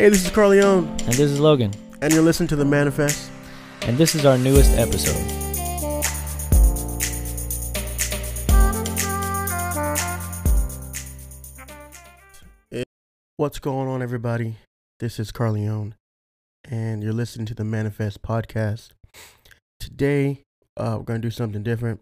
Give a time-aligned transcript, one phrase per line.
[0.00, 1.74] Hey, this is Carleone, And this is Logan.
[2.00, 3.30] and you're listening to The Manifest.
[3.82, 5.26] And this is our newest episode.
[13.36, 14.56] What's going on, everybody?
[15.00, 15.92] This is Carleone,
[16.64, 18.92] and you're listening to the Manifest podcast.
[19.78, 20.40] Today,
[20.78, 22.00] uh, we're going to do something different.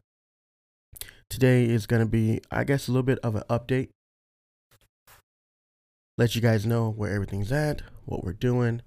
[1.28, 3.88] Today is going to be, I guess, a little bit of an update.
[6.18, 8.82] Let you guys know where everything's at, what we're doing,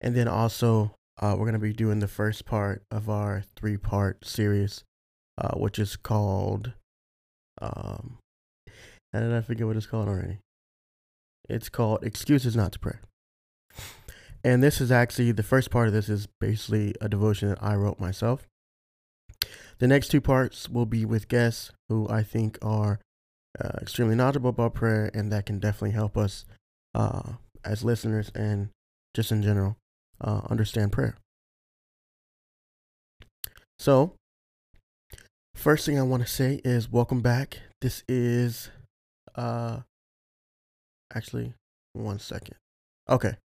[0.00, 3.76] and then also, uh, we're going to be doing the first part of our three
[3.76, 4.82] part series,
[5.36, 6.72] uh, which is called.
[7.60, 8.18] Um,
[9.12, 10.38] how did I forget what it's called already?
[11.46, 12.96] It's called Excuses Not to Pray.
[14.42, 17.74] And this is actually the first part of this is basically a devotion that I
[17.74, 18.46] wrote myself.
[19.78, 22.98] The next two parts will be with guests who I think are
[23.60, 26.44] uh, extremely knowledgeable about prayer and that can definitely help us
[26.94, 27.32] uh,
[27.64, 28.70] as listeners and
[29.14, 29.76] just in general
[30.20, 31.16] uh, understand prayer.
[33.78, 34.14] So,
[35.54, 37.60] first thing I want to say is welcome back.
[37.80, 38.70] This is
[39.34, 39.80] uh
[41.14, 41.54] actually
[41.92, 42.56] one second.
[43.08, 43.36] Okay.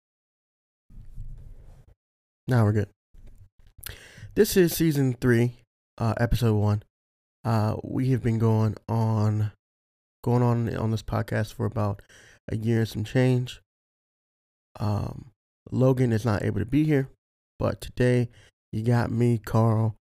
[2.47, 2.89] Now we're good.
[4.35, 5.57] This is season three,
[5.97, 6.83] uh, episode one.
[7.43, 9.51] Uh, we have been going on,
[10.23, 12.01] going on on this podcast for about
[12.49, 13.61] a year and some change.
[14.79, 15.31] Um,
[15.71, 17.09] Logan is not able to be here,
[17.59, 18.29] but today
[18.71, 19.95] you got me, Carl.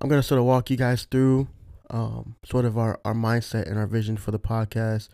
[0.00, 1.48] I'm gonna sort of walk you guys through,
[1.90, 5.08] um, sort of our our mindset and our vision for the podcast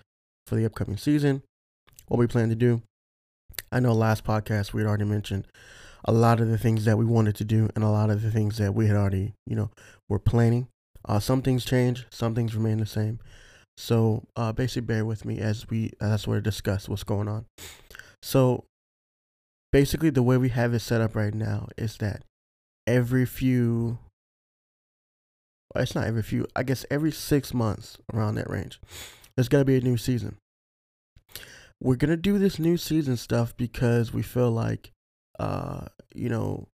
[0.46, 1.42] for the upcoming season
[2.08, 2.82] what we plan to do.
[3.70, 5.46] I know last podcast we had already mentioned
[6.04, 8.30] a lot of the things that we wanted to do and a lot of the
[8.30, 9.70] things that we had already, you know,
[10.08, 10.68] were planning.
[11.06, 13.18] Uh, some things change, some things remain the same.
[13.78, 17.46] So uh, basically, bear with me as we as of discuss what's going on.
[18.22, 18.64] So
[19.72, 22.24] basically, the way we have it set up right now is that
[22.86, 23.98] every few,
[25.72, 28.80] well, it's not every few, I guess every six months around that range,
[29.36, 30.38] there's gonna be a new season
[31.80, 34.90] we're gonna do this new season stuff because we feel like
[35.38, 36.66] uh you know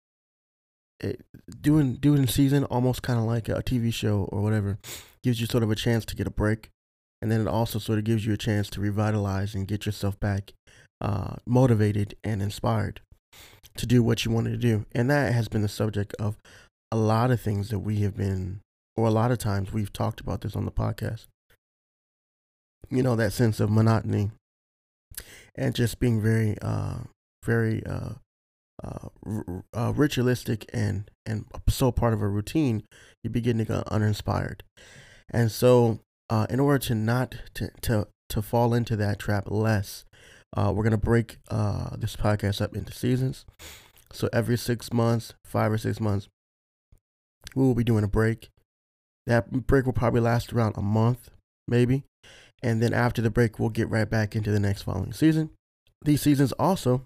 [1.01, 1.21] it,
[1.61, 4.79] doing doing season almost kind of like a tv show or whatever
[5.23, 6.71] gives you sort of a chance to get a break
[7.25, 10.21] and then it also sort of gives you a chance to revitalize and get yourself
[10.21, 10.53] back
[11.01, 13.01] uh motivated and inspired
[13.77, 16.37] to do what you wanted to do and that has been the subject of
[16.93, 18.61] a lot of things that we have been
[18.97, 21.27] or a lot of times we've talked about this on the podcast
[22.91, 24.31] you know that sense of monotony
[25.55, 26.99] and just being very, uh,
[27.45, 28.15] very uh,
[28.83, 29.09] uh,
[29.73, 32.85] uh, ritualistic and and so part of a routine,
[33.23, 34.63] you begin to get uninspired.
[35.31, 40.05] And so, uh, in order to not to to to fall into that trap less,
[40.57, 43.45] uh, we're gonna break uh, this podcast up into seasons.
[44.13, 46.29] So every six months, five or six months,
[47.55, 48.49] we will be doing a break.
[49.27, 51.31] That break will probably last around a month,
[51.67, 52.05] maybe.
[52.63, 55.51] And then after the break, we'll get right back into the next following season.
[56.03, 57.03] These seasons also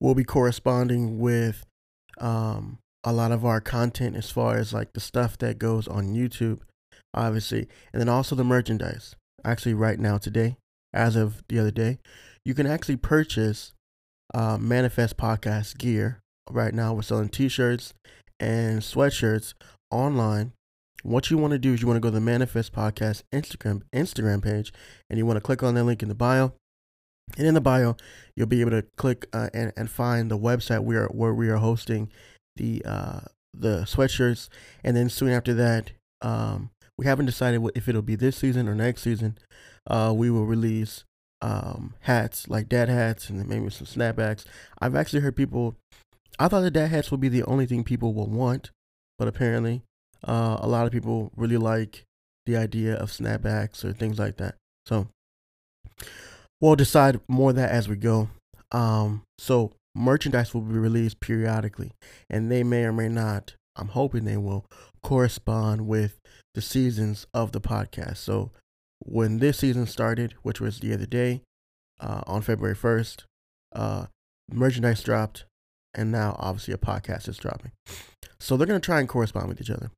[0.00, 1.64] will be corresponding with
[2.18, 6.14] um, a lot of our content as far as like the stuff that goes on
[6.14, 6.60] YouTube,
[7.14, 9.14] obviously, and then also the merchandise.
[9.44, 10.56] Actually, right now, today,
[10.92, 11.98] as of the other day,
[12.44, 13.72] you can actually purchase
[14.34, 16.20] uh, Manifest Podcast gear.
[16.50, 17.94] Right now, we're selling t shirts
[18.38, 19.54] and sweatshirts
[19.90, 20.52] online
[21.02, 23.82] what you want to do is you want to go to the Manifest Podcast Instagram
[23.92, 24.72] Instagram page,
[25.08, 26.52] and you want to click on the link in the bio.
[27.38, 27.96] And in the bio,
[28.36, 31.48] you'll be able to click uh, and and find the website we are where we
[31.48, 32.10] are hosting
[32.56, 33.20] the uh,
[33.54, 34.48] the sweatshirts.
[34.84, 35.92] And then soon after that,
[36.22, 39.38] um, we haven't decided if it'll be this season or next season.
[39.86, 41.04] Uh, we will release
[41.40, 44.44] um, hats like dad hats and maybe some snapbacks.
[44.82, 45.76] I've actually heard people.
[46.38, 48.70] I thought the dad hats would be the only thing people will want,
[49.18, 49.80] but apparently
[50.28, 52.04] uh, a lot of people really like
[52.44, 54.56] the idea of snapbacks or things like that.
[54.84, 55.08] So
[56.60, 58.28] we'll decide more of that as we go.
[58.72, 61.92] Um, so merchandise will be released periodically,
[62.28, 63.54] and they may or may not.
[63.74, 64.66] I'm hoping they will
[65.02, 66.19] correspond with
[66.54, 68.18] the seasons of the podcast.
[68.18, 68.50] So
[68.98, 71.42] when this season started, which was the other day,
[72.00, 73.24] uh, on February 1st,
[73.74, 74.06] uh,
[74.52, 75.44] merchandise dropped,
[75.94, 77.72] and now obviously a podcast is dropping.
[78.38, 79.90] So they're going to try and correspond with each other.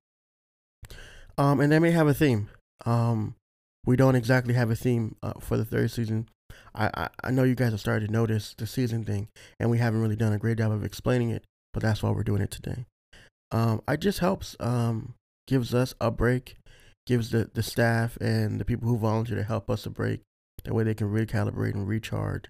[1.39, 2.51] Um, and they may have a theme.
[2.85, 3.37] Um,
[3.87, 6.29] we don't exactly have a theme uh, for the third season.
[6.75, 9.29] I, I, I know you guys have started to notice the season thing,
[9.59, 12.23] and we haven't really done a great job of explaining it, but that's why we're
[12.23, 12.87] doing it today.
[13.51, 15.15] Um, it just helps, um,
[15.47, 16.57] gives us a break,
[17.07, 20.21] gives the, the staff and the people who volunteer to help us a break.
[20.65, 22.45] That way they can recalibrate and recharge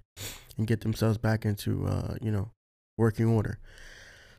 [0.59, 2.51] and get themselves back into uh, you know
[2.99, 3.59] working order.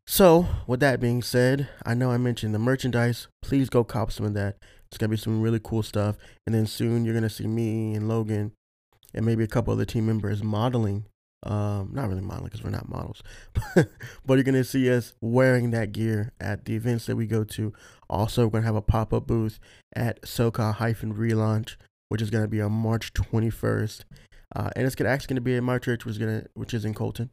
[0.05, 3.27] So, with that being said, I know I mentioned the merchandise.
[3.41, 4.57] Please go cop some of that.
[4.87, 6.17] It's gonna be some really cool stuff.
[6.45, 8.51] And then soon you're gonna see me and Logan
[9.13, 11.05] and maybe a couple other team members modeling.
[11.45, 13.21] Um, not really modeling because we're not models,
[13.75, 17.73] but you're gonna see us wearing that gear at the events that we go to.
[18.09, 19.59] Also, we're gonna have a pop up booth
[19.93, 21.75] at SoCal hyphen relaunch,
[22.07, 24.05] which is gonna be on March 21st,
[24.55, 26.85] uh, and it's gonna actually gonna be at my church, which is gonna which is
[26.85, 27.29] in Colton.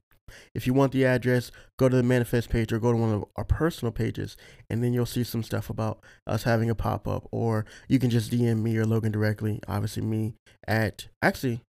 [0.54, 3.24] If you want the address, go to the manifest page or go to one of
[3.36, 4.36] our personal pages,
[4.68, 7.28] and then you'll see some stuff about us having a pop up.
[7.30, 9.60] Or you can just DM me or Logan directly.
[9.68, 10.34] Obviously, me
[10.66, 11.60] at actually,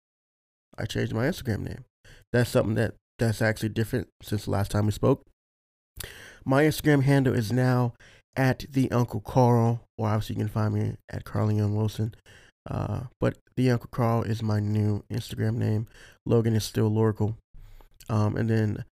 [0.78, 1.84] I changed my Instagram name.
[2.32, 5.24] That's something that that's actually different since the last time we spoke.
[6.44, 7.92] My Instagram handle is now
[8.36, 12.14] at the Uncle Carl, or obviously you can find me at Carly Young Wilson.
[12.68, 15.86] Uh, but the Uncle Carl is my new Instagram name.
[16.24, 17.36] Logan is still Lorical.
[18.08, 18.84] Um, and then,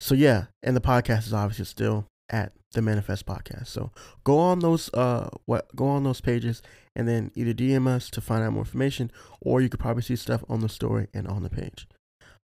[0.00, 3.68] so yeah, and the podcast is obviously still at the Manifest Podcast.
[3.68, 3.90] So
[4.24, 6.62] go on those uh what go on those pages
[6.94, 9.10] and then either DM us to find out more information,
[9.40, 11.86] or you could probably see stuff on the story and on the page.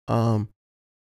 [0.08, 0.48] Um,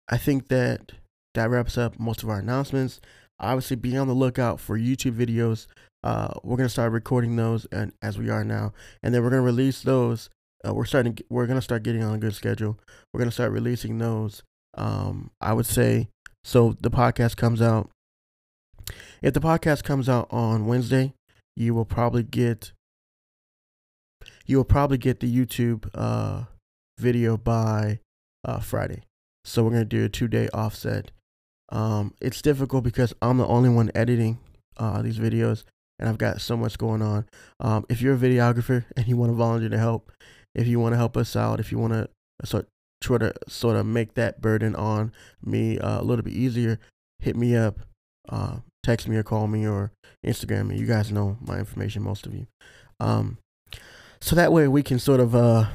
[0.08, 0.92] I think that
[1.34, 3.00] that wraps up most of our announcements.
[3.40, 5.66] Obviously, be on the lookout for YouTube videos.
[6.02, 9.42] Uh, we're gonna start recording those, and as we are now, and then we're gonna
[9.42, 10.30] release those.
[10.66, 11.18] Uh, we're starting.
[11.30, 12.78] We're gonna start getting on a good schedule.
[13.12, 14.42] We're gonna start releasing those
[14.76, 16.08] um, I would say
[16.42, 16.76] so.
[16.80, 17.90] The podcast comes out.
[19.22, 21.14] If the podcast comes out on Wednesday,
[21.56, 22.72] you will probably get
[24.46, 26.44] you will probably get the YouTube uh,
[26.98, 28.00] video by
[28.44, 29.02] uh, Friday.
[29.44, 31.10] So we're gonna do a two day offset.
[31.70, 34.38] Um, it's difficult because I'm the only one editing
[34.76, 35.64] uh, these videos,
[35.98, 37.26] and I've got so much going on.
[37.60, 40.10] Um, if you're a videographer and you want to volunteer to help,
[40.54, 42.08] if you want to help us out, if you want to
[42.44, 42.64] so
[43.00, 45.12] try to sort of make that burden on
[45.44, 46.78] me uh, a little bit easier,
[47.20, 47.80] hit me up,
[48.28, 49.92] uh, text me or call me or
[50.24, 50.78] Instagram me.
[50.78, 52.46] You guys know my information, most of you.
[53.00, 53.38] Um,
[54.20, 55.66] so that way we can sort of uh,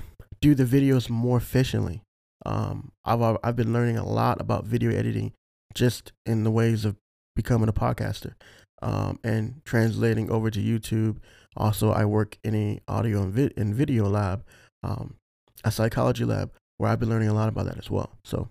[0.41, 2.01] do the videos more efficiently.
[2.45, 5.33] Um, I've I've been learning a lot about video editing,
[5.73, 6.95] just in the ways of
[7.35, 8.33] becoming a podcaster,
[8.81, 11.17] um, and translating over to YouTube.
[11.57, 14.45] Also, I work in a audio and, vid- and video lab,
[14.83, 15.15] um,
[15.63, 18.17] a psychology lab, where I've been learning a lot about that as well.
[18.23, 18.47] So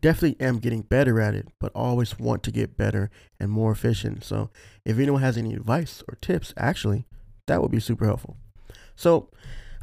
[0.00, 3.10] definitely am getting better at it, but always want to get better
[3.40, 4.24] and more efficient.
[4.24, 4.50] So
[4.84, 7.06] if anyone has any advice or tips, actually,
[7.46, 8.36] that would be super helpful.
[8.94, 9.30] So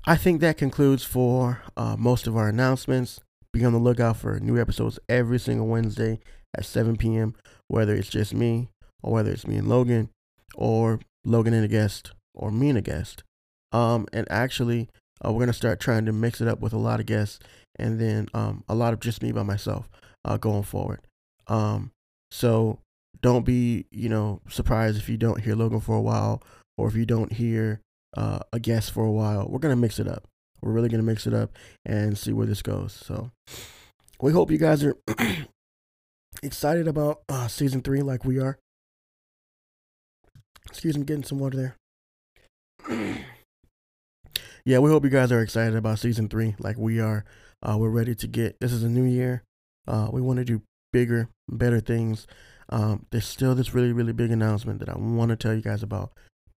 [0.07, 3.19] I think that concludes for uh, most of our announcements.
[3.51, 6.19] Be on the lookout for new episodes every single Wednesday
[6.55, 7.33] at 7 p.m.,
[7.69, 8.69] whether it's just me
[9.01, 10.09] or whether it's me and Logan
[10.53, 13.23] or Logan and a guest or me and a guest.
[13.71, 14.89] Um, and actually,
[15.25, 17.39] uh, we're gonna start trying to mix it up with a lot of guests,
[17.79, 19.89] and then um, a lot of just me by myself
[20.23, 20.99] uh, going forward.
[21.47, 21.91] Um,
[22.29, 22.79] so
[23.21, 26.43] don't be you know surprised if you don't hear Logan for a while,
[26.77, 27.81] or if you don't hear
[28.15, 29.47] uh, a guest for a while.
[29.47, 30.27] We're gonna mix it up.
[30.61, 31.51] We're really gonna mix it up
[31.85, 32.93] and see where this goes.
[32.93, 33.31] So
[34.21, 34.95] we hope you guys are
[36.43, 38.57] excited about uh, season three, like we are.
[40.67, 41.75] Excuse me, getting some water
[42.87, 42.87] there.
[44.65, 47.25] yeah, we hope you guys are excited about season three, like we are.
[47.61, 48.57] Uh, we're ready to get.
[48.59, 49.43] This is a new year.
[49.87, 50.61] Uh, we want to do
[50.91, 52.25] bigger, better things.
[52.69, 55.83] Um, there's still this really, really big announcement that I want to tell you guys
[55.83, 56.11] about,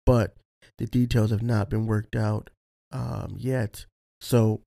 [0.06, 0.36] but
[0.78, 2.50] the details have not been worked out
[2.92, 3.86] um, yet.
[4.22, 4.62] So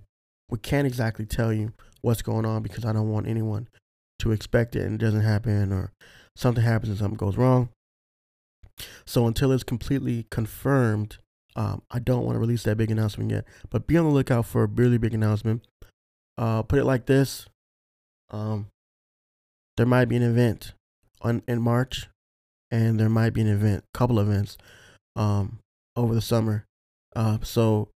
[0.48, 3.68] we can't exactly tell you what's going on because I don't want anyone
[4.20, 5.92] to expect it and it doesn't happen or
[6.36, 7.70] something happens and something goes wrong.
[9.06, 11.18] So until it's completely confirmed,
[11.56, 14.46] um, I don't want to release that big announcement yet, but be on the lookout
[14.46, 15.62] for a really big announcement.
[16.38, 17.46] Uh, put it like this:
[18.30, 18.68] um,
[19.76, 20.72] there might be an event
[21.20, 22.08] on in March,
[22.70, 24.56] and there might be an event, couple events,
[25.16, 25.58] um,
[25.96, 26.64] over the summer.
[27.14, 27.88] Uh, so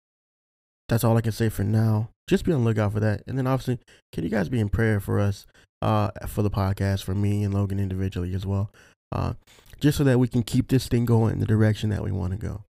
[0.89, 2.11] that's all I can say for now.
[2.29, 3.79] Just be on the lookout for that, and then obviously,
[4.13, 5.47] can you guys be in prayer for us,
[5.83, 8.71] uh, for the podcast, for me and Logan individually as well,
[9.13, 9.35] uh,
[9.79, 12.33] just so that we can keep this thing going in the direction that we want
[12.33, 12.65] to go.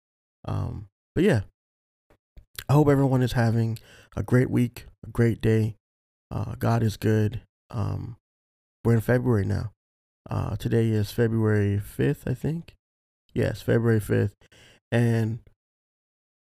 [0.47, 1.43] Um, but yeah,
[2.69, 3.79] I hope everyone is having
[4.17, 5.75] a great week, a great day.
[6.31, 7.43] Uh, God is good.
[7.71, 8.17] Um,
[8.85, 9.73] we're in February now.
[10.31, 12.75] Uh, today is February 5th, I think.
[13.35, 14.33] Yes, February 5th.
[14.93, 15.41] And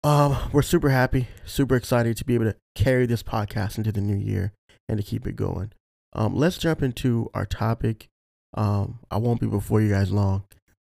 [0.03, 4.01] um, we're super happy, super excited to be able to carry this podcast into the
[4.01, 4.53] new year
[4.89, 5.73] and to keep it going.
[6.15, 8.09] Um, let's jump into our topic.
[8.55, 10.45] Um, I won't be before you guys long.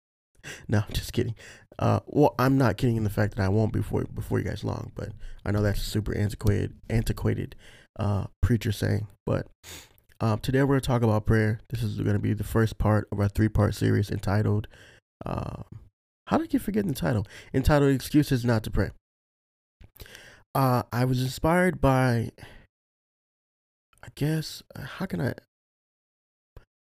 [0.68, 1.34] no, just kidding.
[1.78, 4.64] Uh, well, I'm not kidding in the fact that I won't before before you guys
[4.64, 5.10] long, but
[5.44, 7.56] I know that's a super antiquated antiquated
[7.98, 9.06] uh, preacher saying.
[9.26, 9.48] But
[10.20, 11.60] um, today we're going to talk about prayer.
[11.70, 14.68] This is going to be the first part of our three part series entitled,
[15.26, 15.64] um,
[16.26, 17.26] How did keep forgetting the title?
[17.52, 18.90] Entitled Excuses Not to Pray.
[20.54, 22.30] Uh, I was inspired by,
[24.02, 25.34] I guess, how can I?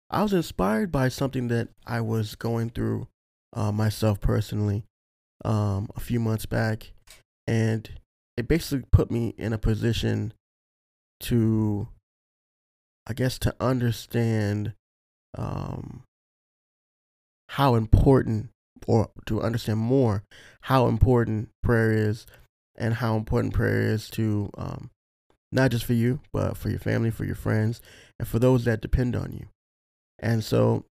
[0.09, 3.07] I was inspired by something that I was going through
[3.53, 4.83] uh, myself personally
[5.45, 6.91] um, a few months back,
[7.47, 7.89] and
[8.37, 10.33] it basically put me in a position
[11.21, 11.87] to,
[13.07, 14.73] I guess, to understand
[15.37, 16.03] um,
[17.49, 18.49] how important,
[18.87, 20.23] or to understand more,
[20.61, 22.25] how important prayer is,
[22.75, 24.89] and how important prayer is to um,
[25.51, 27.81] not just for you, but for your family, for your friends,
[28.19, 29.47] and for those that depend on you.
[30.19, 30.85] And so,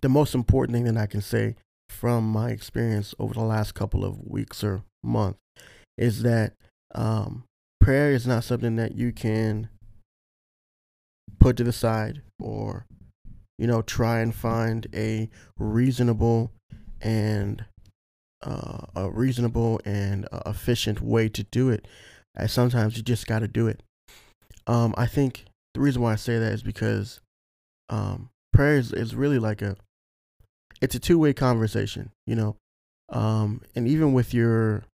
[0.00, 1.56] the most important thing that I can say
[1.88, 5.36] from my experience over the last couple of weeks or month
[5.98, 6.54] is that
[6.94, 7.44] um,
[7.80, 9.68] prayer is not something that you can
[11.38, 12.86] put to the side or
[13.58, 16.52] you know try and find a reasonable
[17.00, 17.64] and
[18.42, 21.86] uh, a reasonable and uh, efficient way to do it
[22.36, 23.82] as sometimes you just got to do it.
[24.66, 27.20] Um, i think the reason why i say that is because
[27.88, 29.76] um, prayer is, is really like a
[30.80, 32.56] it's a two-way conversation you know?
[33.08, 34.84] Um, and even with your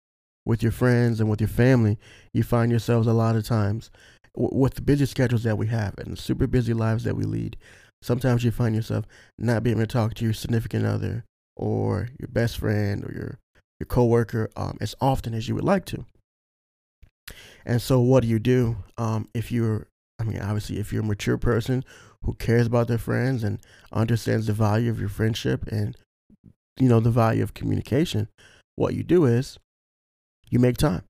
[0.47, 1.99] with your friends and with your family
[2.33, 3.91] you find yourselves a lot of times
[4.35, 7.25] w- with the busy schedules that we have and the super busy lives that we
[7.25, 7.57] lead
[8.03, 9.05] sometimes you find yourself
[9.37, 11.25] not being able to talk to your significant other
[11.57, 13.39] or your best friend or your
[13.81, 16.05] your coworker um, as often as you would like to.
[17.65, 18.77] And so what do you do?
[18.97, 21.85] Um, if you're i mean obviously if you're a mature person
[22.25, 23.61] who cares about their friends and
[23.93, 25.95] understands the value of your friendship and
[26.79, 28.29] you know the value of communication
[28.77, 29.59] what you do is
[30.51, 31.03] you make time.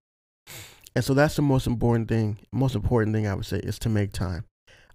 [0.94, 3.88] And so that's the most important thing most important thing i would say is to
[3.88, 4.44] make time.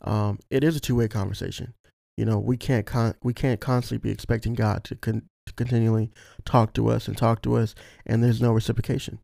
[0.04, 1.74] Um, it is a two-way conversation.
[2.18, 6.12] You know we can't con- we can't constantly be expecting god to, con- to continually
[6.46, 9.20] talk to us and talk to us and there's no reciprocation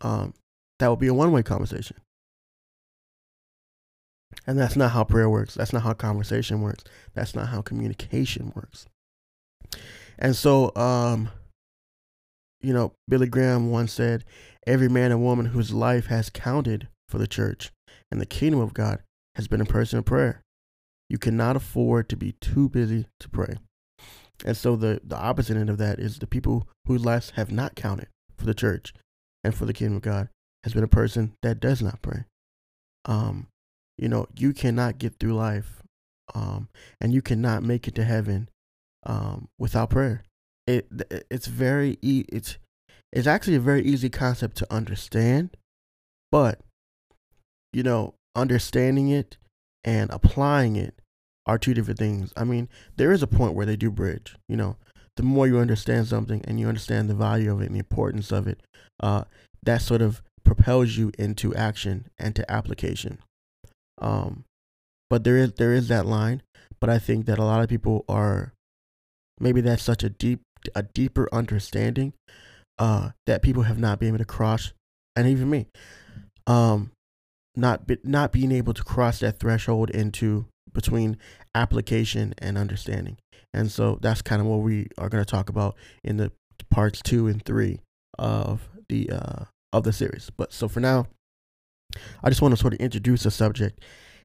[0.00, 0.34] um,
[0.78, 1.96] that would be a one-way conversation
[4.46, 5.54] and that's not how prayer works.
[5.54, 6.84] That's not how conversation works.
[7.14, 8.86] That's not how communication works.
[10.18, 11.30] And so, um,
[12.60, 14.24] you know, Billy Graham once said,
[14.66, 17.70] Every man and woman whose life has counted for the church
[18.10, 19.02] and the kingdom of God
[19.34, 20.42] has been a person of prayer.
[21.08, 23.56] You cannot afford to be too busy to pray.
[24.44, 27.74] And so the, the opposite end of that is the people whose lives have not
[27.74, 28.94] counted for the church
[29.42, 30.28] and for the kingdom of God
[30.64, 32.24] has been a person that does not pray.
[33.04, 33.48] Um,
[33.96, 35.82] you know, you cannot get through life
[36.34, 36.68] um,
[37.00, 38.48] and you cannot make it to heaven
[39.04, 40.22] um, without prayer.
[40.66, 40.86] It
[41.30, 42.58] it's very e- it's
[43.12, 45.56] it's actually a very easy concept to understand,
[46.30, 46.60] but
[47.72, 49.38] you know, understanding it
[49.84, 51.00] and applying it
[51.48, 52.32] are two different things.
[52.36, 54.36] I mean, there is a point where they do bridge.
[54.48, 54.76] You know,
[55.16, 58.30] the more you understand something and you understand the value of it and the importance
[58.30, 58.60] of it,
[59.00, 59.24] uh,
[59.62, 63.18] that sort of propels you into action and to application.
[64.00, 64.44] Um,
[65.10, 66.42] but there is there is that line.
[66.80, 68.52] But I think that a lot of people are
[69.40, 70.40] maybe that's such a deep
[70.74, 72.12] a deeper understanding
[72.78, 74.72] uh, that people have not been able to cross,
[75.16, 75.66] and even me,
[76.46, 76.92] um,
[77.56, 81.16] not be, not being able to cross that threshold into between
[81.54, 83.16] application and understanding.
[83.54, 86.32] And so that's kind of what we are going to talk about in the
[86.70, 87.80] parts two and three
[88.18, 90.30] of the uh, of the series.
[90.36, 91.06] But so for now,
[92.22, 93.80] I just want to sort of introduce the subject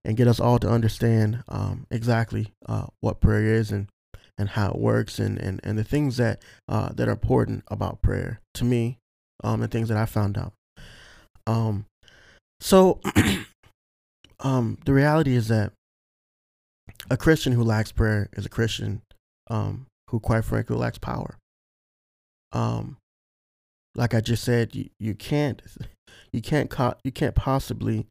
[0.05, 3.87] and get us all to understand um, exactly uh, what prayer is and
[4.37, 8.01] and how it works and, and, and the things that uh, that are important about
[8.01, 8.97] prayer to me
[9.43, 10.53] um, and things that I found out.
[11.45, 11.85] Um,
[12.59, 12.99] so
[14.39, 15.73] um, the reality is that
[17.09, 19.01] a Christian who lacks prayer is a Christian
[19.49, 21.37] um, who, quite frankly, lacks power.
[22.51, 22.97] Um,
[23.95, 25.61] like I just said, you, you can't
[26.31, 28.07] you can't co- you can't possibly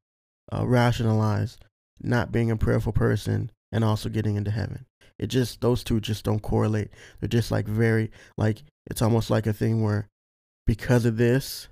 [0.52, 1.58] uh, rationalize
[2.00, 4.86] not being a prayerful person and also getting into heaven.
[5.18, 6.90] It just those two just don't correlate.
[7.20, 10.08] They're just like very like it's almost like a thing where
[10.66, 11.68] because of this,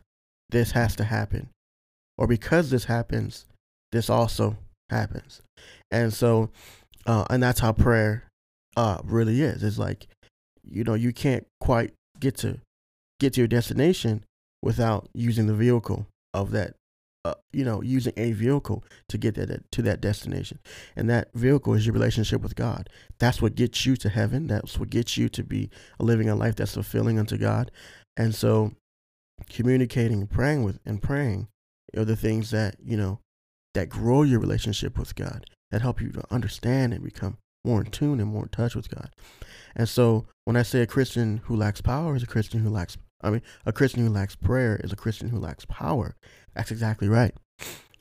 [0.50, 1.48] this has to happen,
[2.18, 3.46] or because this happens,
[3.92, 4.56] this also
[4.90, 5.42] happens,
[5.90, 6.50] and so
[7.06, 8.28] uh, and that's how prayer
[8.76, 9.62] uh really is.
[9.62, 10.06] It's like
[10.62, 12.58] you know you can't quite get to
[13.18, 14.24] get to your destination
[14.62, 16.74] without using the vehicle of that
[17.24, 20.58] uh, you know using a vehicle to get that to that destination.
[20.96, 22.88] And that vehicle is your relationship with god.
[23.18, 24.46] That's what gets you to heaven.
[24.46, 27.70] That's what gets you to be living a life that's fulfilling unto god.
[28.16, 28.72] And so
[29.48, 31.48] communicating praying with and praying
[31.96, 33.18] are the things that you know
[33.74, 37.90] that grow your relationship with God, that help you to understand and become more in
[37.90, 39.10] tune and more in touch with God.
[39.76, 42.96] And so when I say a Christian who lacks power is a Christian who lacks,
[43.22, 46.16] I mean, a Christian who lacks prayer is a Christian who lacks power.
[46.54, 47.34] That's exactly right.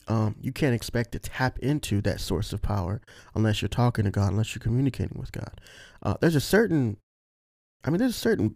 [0.08, 3.02] Um, you can't expect to tap into that source of power
[3.36, 5.62] unless you're talking to God, unless you're communicating with God.
[6.02, 6.98] Uh, there's a certain,
[7.84, 8.56] I mean, there's a certain,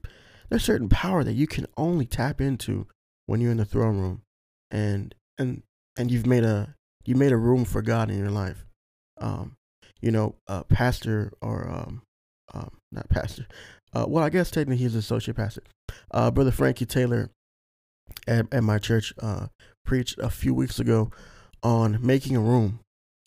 [0.50, 2.88] there's certain power that you can only tap into
[3.28, 4.24] when you're in the throne room,
[4.72, 5.64] and and
[5.98, 8.66] and you've made a you made a room for God in your life.
[9.20, 9.56] Um,
[10.02, 12.02] you know, uh, pastor or um,
[12.54, 13.48] um, not pastor.
[13.94, 15.64] Uh, well, I guess technically he's associate pastor.
[16.12, 17.30] Uh, Brother Frankie Taylor
[18.28, 19.48] at, at my church uh,
[19.86, 21.12] preached a few weeks ago
[21.62, 22.80] on making a room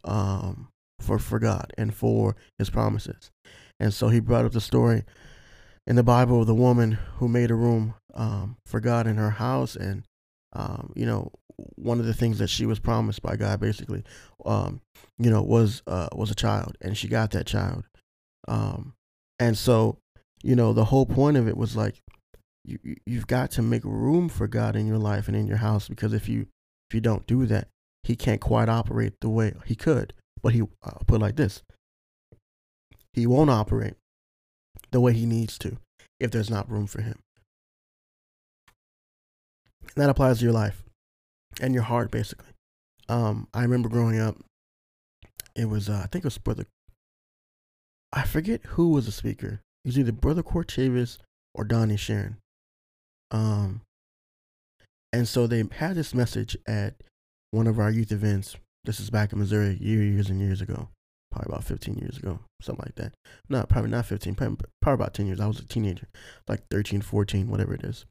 [0.05, 0.69] um,
[1.01, 3.31] for for God and for His promises.
[3.79, 5.05] And so he brought up the story
[5.87, 9.31] in the Bible of the woman who made a room um, for God in her
[9.31, 10.05] house, and
[10.57, 11.31] um, you know
[11.77, 14.05] one of the things that she was promised by God, basically,
[14.45, 14.81] um,
[15.19, 17.85] you know, was uh, was a child, and she got that child.
[18.49, 18.95] Um,
[19.39, 19.99] and so,
[20.43, 22.03] you know, the whole point of it was like,
[22.65, 25.89] you you've got to make room for God in your life and in your house,
[25.89, 26.43] because if you
[26.91, 27.69] if you don't do that,
[28.03, 30.13] He can't quite operate the way He could.
[30.43, 31.63] But He uh, put it like this:
[33.13, 33.95] He won't operate
[34.91, 35.79] the way He needs to
[36.21, 37.21] if there's not room for Him.
[39.95, 40.83] That applies to your life
[41.61, 42.49] and your heart, basically.
[43.09, 44.37] Um, I remember growing up.
[45.55, 46.67] It was, uh, I think it was brother.
[48.13, 49.61] I forget who was the speaker.
[49.85, 51.19] It was either brother Court Chavis
[51.55, 52.37] or Donnie Sharon.
[53.31, 53.83] Um,
[55.13, 56.95] and so they had this message at
[57.53, 58.57] one of our youth events.
[58.85, 60.89] This is back in Missouri, years and years ago,
[61.31, 63.15] probably about 15 years ago, something like that.
[63.49, 65.41] No, probably not 15, probably, probably about 10 years.
[65.41, 66.09] I was a teenager,
[66.47, 68.05] like 13, 14, whatever it is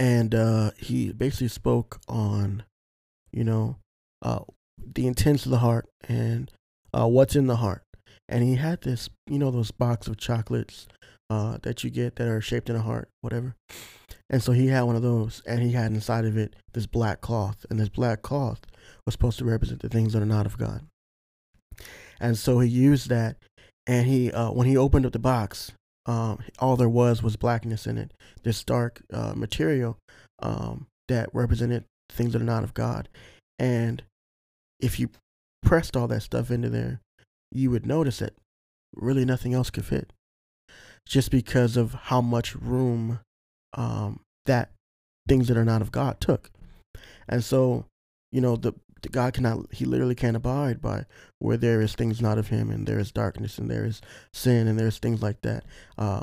[0.00, 2.64] and uh, he basically spoke on,
[3.32, 3.76] you know,
[4.22, 4.40] uh,
[4.94, 6.50] the intents of the heart and
[6.94, 7.82] uh, what's in the heart.
[8.26, 10.88] And he had this, you know, those box of chocolates
[11.28, 13.56] uh, that you get that are shaped in a heart, whatever.
[14.30, 17.20] And so he had one of those, and he had inside of it this black
[17.20, 18.60] cloth, and this black cloth
[19.04, 20.86] was supposed to represent the things that are not of God.
[22.18, 23.36] And so he used that,
[23.86, 25.72] and he, uh, when he opened up the box,
[26.06, 29.98] um, all there was was blackness in it, this dark uh, material
[30.40, 33.08] um, that represented things that are not of God.
[33.58, 34.02] And
[34.80, 35.10] if you
[35.62, 37.00] pressed all that stuff into there,
[37.52, 38.34] you would notice that
[38.94, 40.12] really nothing else could fit,
[41.06, 43.20] just because of how much room
[43.74, 44.70] um, that
[45.28, 46.50] things that are not of God took.
[47.28, 47.86] And so,
[48.32, 48.72] you know, the
[49.08, 51.04] God cannot, he literally can't abide by
[51.38, 54.00] where there is things not of him and there is darkness and there is
[54.32, 55.64] sin and there's things like that.
[55.98, 56.22] Uh,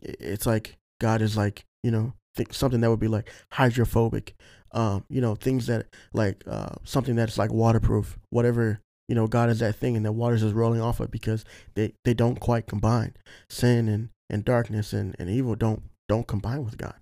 [0.00, 2.12] it's like God is like, you know,
[2.50, 4.34] something that would be like hydrophobic,
[4.72, 9.50] um, you know, things that like, uh, something that's like waterproof, whatever, you know, God
[9.50, 11.44] is that thing and the water's just rolling off it because
[11.74, 13.14] they, they don't quite combine
[13.48, 16.94] sin and, and darkness and, and evil don't, don't combine with God.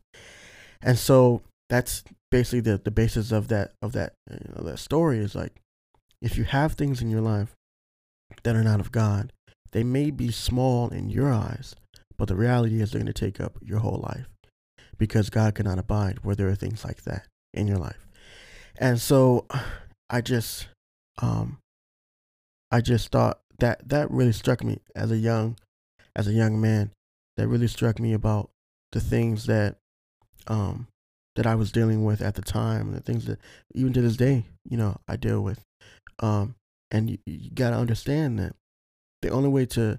[0.83, 5.19] And so that's basically the, the basis of that of that you know, that story
[5.19, 5.61] is like
[6.23, 7.55] if you have things in your life
[8.43, 9.33] that are not of God,
[9.73, 11.75] they may be small in your eyes,
[12.17, 14.29] but the reality is they're going to take up your whole life
[14.99, 18.07] because God cannot abide where there are things like that in your life.
[18.77, 19.47] And so
[20.09, 20.69] I just
[21.21, 21.59] um
[22.71, 25.57] I just thought that that really struck me as a young
[26.15, 26.93] as a young man
[27.37, 28.51] that really struck me about
[28.93, 29.77] the things that
[30.47, 30.87] um
[31.37, 33.39] that I was dealing with at the time, and the things that
[33.75, 35.61] even to this day, you know, I deal with.
[36.19, 36.55] Um,
[36.91, 38.55] and you, you got to understand that
[39.23, 39.99] the only way to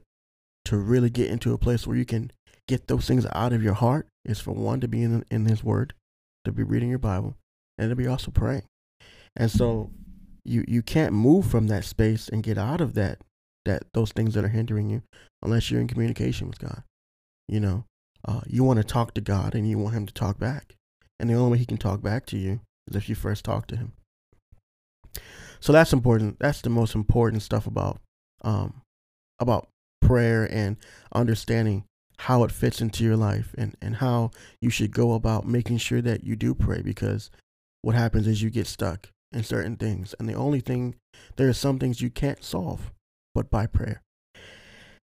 [0.65, 2.31] to really get into a place where you can
[2.67, 5.63] get those things out of your heart is for one to be in in His
[5.63, 5.93] Word,
[6.45, 7.35] to be reading your Bible,
[7.77, 8.63] and to be also praying.
[9.35, 9.91] And so,
[10.43, 13.19] you you can't move from that space and get out of that
[13.65, 15.03] that those things that are hindering you
[15.41, 16.83] unless you're in communication with God.
[17.47, 17.85] You know,
[18.27, 20.75] uh, you want to talk to God and you want Him to talk back.
[21.21, 23.67] And the only way he can talk back to you is if you first talk
[23.67, 23.93] to him.
[25.59, 26.39] So that's important.
[26.39, 28.01] That's the most important stuff about
[28.43, 28.81] um
[29.39, 29.67] about
[30.01, 30.77] prayer and
[31.13, 31.85] understanding
[32.17, 34.31] how it fits into your life and, and how
[34.61, 37.29] you should go about making sure that you do pray because
[37.81, 40.95] what happens is you get stuck in certain things and the only thing
[41.35, 42.91] there are some things you can't solve
[43.35, 44.01] but by prayer.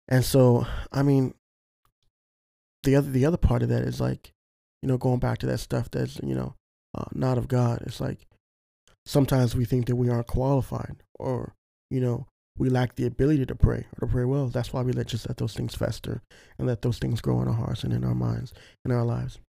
[0.08, 1.34] And so I mean
[2.84, 4.33] the other the other part of that is like
[4.84, 6.56] you know, going back to that stuff that's, you know,
[6.94, 7.82] uh, not of God.
[7.88, 8.28] It's like
[9.06, 11.56] sometimes we think that we aren't qualified or,
[11.90, 14.48] you know, we lack the ability to pray or to pray well.
[14.48, 16.22] That's why we let just let those things fester
[16.60, 19.40] and let those things grow in our hearts and in our minds, in our lives.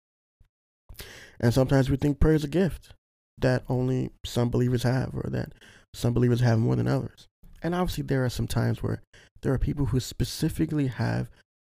[1.40, 2.94] And sometimes we think prayer is a gift.
[3.38, 5.52] that only some believers have or that
[5.92, 7.26] some believers have more than others.
[7.62, 9.02] And obviously, there are some times where
[9.42, 11.30] there are people who specifically have,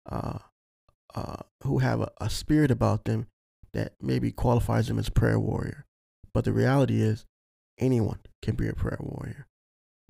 [0.09, 0.39] uh,
[1.13, 3.27] uh, who have a, a spirit about them
[3.73, 5.85] that maybe qualifies them as prayer warrior.
[6.33, 7.25] But the reality is,
[7.77, 9.47] anyone can be a prayer warrior.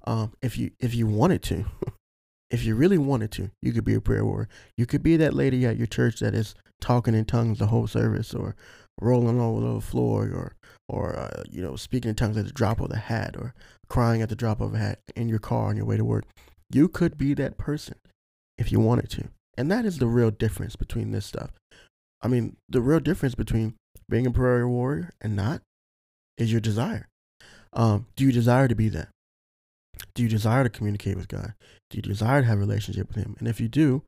[0.05, 1.65] Um, if you if you wanted to,
[2.51, 4.49] if you really wanted to, you could be a prayer warrior.
[4.77, 7.87] You could be that lady at your church that is talking in tongues the whole
[7.87, 8.55] service, or
[8.99, 10.55] rolling over the floor, or
[10.87, 13.53] or uh, you know speaking in tongues at the drop of the hat, or
[13.89, 16.25] crying at the drop of a hat in your car on your way to work.
[16.69, 17.95] You could be that person
[18.57, 21.51] if you wanted to, and that is the real difference between this stuff.
[22.21, 23.75] I mean, the real difference between
[24.09, 25.61] being a prayer warrior and not
[26.37, 27.07] is your desire.
[27.73, 29.09] Um, do you desire to be that?
[30.13, 31.53] Do you desire to communicate with God?
[31.89, 33.35] Do you desire to have a relationship with Him?
[33.39, 34.03] And if you do,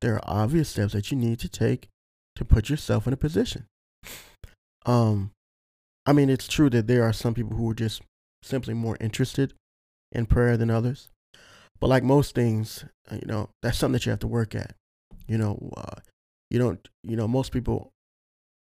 [0.00, 1.88] there are obvious steps that you need to take
[2.36, 3.66] to put yourself in a position.
[4.86, 5.30] Um,
[6.04, 8.02] I mean, it's true that there are some people who are just
[8.42, 9.54] simply more interested
[10.12, 11.08] in prayer than others.
[11.80, 14.74] But like most things, uh, you know, that's something that you have to work at.
[15.26, 16.00] You know, uh,
[16.54, 17.90] you don't, you know, most people,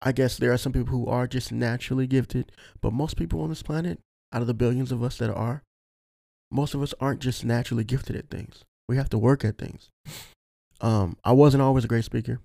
[0.02, 2.52] I guess there are some people who are just naturally gifted,
[2.82, 4.00] but most people on this planet,
[4.34, 5.62] out of the billions of us that are,
[6.52, 8.64] most of us aren't just naturally gifted at things.
[8.90, 9.90] We have to work at things.
[10.82, 12.40] Um, I wasn't always a great speaker.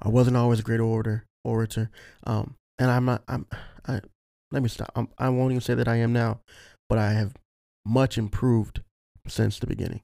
[0.00, 1.24] I wasn't always a great orator.
[1.44, 1.90] Orator.
[2.24, 3.22] Um, and I'm not.
[3.26, 3.46] I'm.
[3.86, 4.00] I,
[4.52, 4.92] let me stop.
[4.94, 6.40] I'm, I won't even say that I am now,
[6.88, 7.34] but I have
[7.84, 8.80] much improved
[9.26, 10.02] since the beginning.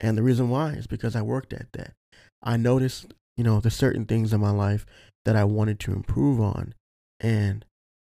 [0.00, 1.92] And the reason why is because I worked at that.
[2.42, 4.86] I noticed, you know, there's certain things in my life
[5.24, 6.74] that I wanted to improve on,
[7.20, 7.64] and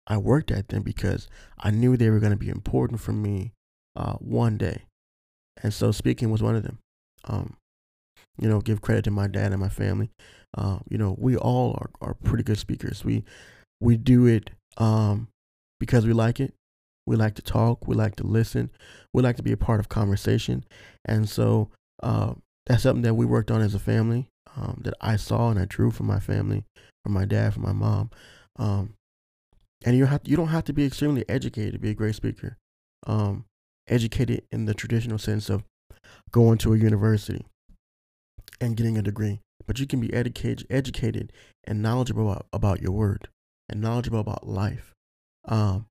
[0.07, 3.53] I worked at them because I knew they were going to be important for me
[3.95, 4.83] uh, one day.
[5.63, 6.79] And so speaking was one of them.
[7.25, 7.57] Um,
[8.39, 10.11] you know, give credit to my dad and my family.
[10.57, 13.05] Uh, you know, we all are, are pretty good speakers.
[13.05, 13.25] We
[13.81, 15.29] we do it um,
[15.79, 16.55] because we like it.
[17.07, 17.87] We like to talk.
[17.87, 18.71] We like to listen.
[19.13, 20.65] We like to be a part of conversation.
[21.05, 21.71] And so
[22.03, 22.35] uh,
[22.67, 25.65] that's something that we worked on as a family um, that I saw and I
[25.65, 26.65] drew from my family,
[27.03, 28.11] from my dad, from my mom.
[28.57, 28.95] Um,
[29.85, 32.57] and you have you don't have to be extremely educated to be a great speaker.
[33.07, 33.47] Um,
[33.89, 35.65] educated in the traditional sense of
[36.31, 37.45] going to a university
[38.61, 41.33] and getting a degree, but you can be educated, educated
[41.65, 43.29] and knowledgeable about, about your word
[43.69, 44.93] and knowledgeable about life.
[45.47, 45.87] Um,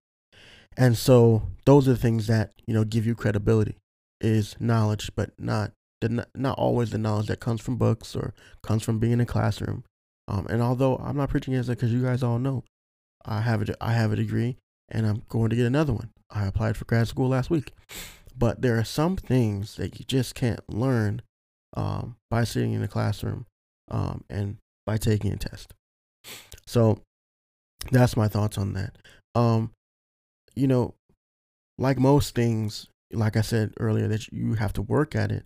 [0.78, 3.76] and so those are the things that you know give you credibility
[4.22, 5.72] is knowledge, but not
[6.02, 9.26] the, not always the knowledge that comes from books or comes from being in a
[9.26, 9.84] classroom.
[10.28, 12.64] Um, and although I'm not preaching against that, because you guys all know,
[13.26, 14.58] I have a I have a degree
[14.90, 16.10] and I'm going to get another one.
[16.30, 17.74] I applied for grad school last week,
[18.38, 21.22] but there are some things that you just can't learn
[21.76, 23.46] um, by sitting in a classroom
[23.90, 25.74] um, and by taking a test.
[26.66, 27.00] So
[27.92, 28.98] that's my thoughts on that.
[29.36, 29.72] Um,
[30.56, 30.96] you know,
[31.78, 35.46] like most things, like I said earlier, that you have to work at it.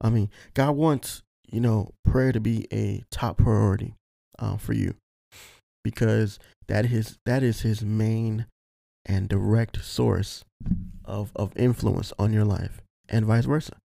[0.00, 3.94] I mean, God wants you know prayer to be a top priority
[4.38, 4.94] uh, for you
[5.82, 8.46] because that is that is His main
[9.06, 10.44] and direct source
[11.04, 13.76] of of influence on your life, and vice versa.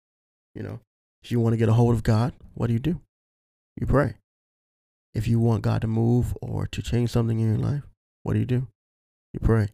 [0.55, 0.81] You know,
[1.23, 3.01] if you want to get a hold of God, what do you do?
[3.77, 4.15] You pray.
[5.15, 7.83] If you want God to move or to change something in your life,
[8.23, 8.67] what do you do?
[9.33, 9.69] You pray.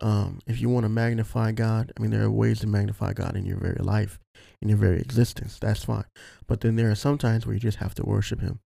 [0.00, 3.36] Um, if you want to magnify God, I mean, there are ways to magnify God
[3.36, 4.18] in your very life,
[4.60, 5.58] in your very existence.
[5.60, 6.04] That's fine.
[6.46, 8.60] But then there are some times where you just have to worship Him,